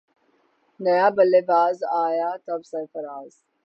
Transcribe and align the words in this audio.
نیا 0.83 1.07
بلے 1.15 1.41
باز 1.49 1.77
آیا 2.03 2.29
تب 2.45 2.61
سرفراز 2.71 3.31